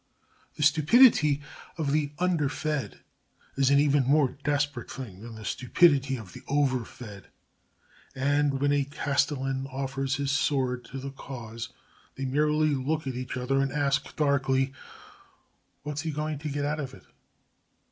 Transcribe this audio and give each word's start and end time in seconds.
The 0.55 0.63
stupidity 0.63 1.43
of 1.77 1.91
the 1.91 2.11
underfed 2.17 3.01
is 3.55 3.69
an 3.69 3.77
even 3.77 4.03
more 4.05 4.29
desperate 4.43 4.89
thing 4.89 5.21
than 5.21 5.35
the 5.35 5.45
stupidity 5.45 6.17
of 6.17 6.33
the 6.33 6.41
overfed, 6.47 7.27
and, 8.15 8.59
when 8.59 8.71
a 8.71 8.83
castellan 8.85 9.67
offers 9.67 10.15
his 10.15 10.31
sword 10.31 10.85
to 10.85 10.97
their 10.97 11.11
cause, 11.11 11.69
they 12.15 12.25
merely 12.25 12.69
look 12.69 13.05
at 13.05 13.13
each 13.13 13.37
other 13.37 13.59
and 13.61 13.71
ask 13.71 14.15
darkly: 14.15 14.73
"What's 15.83 16.01
he 16.01 16.09
going 16.09 16.39
to 16.39 16.49
get 16.49 16.65
out 16.65 16.79
of 16.79 16.95
it?" 16.95 17.05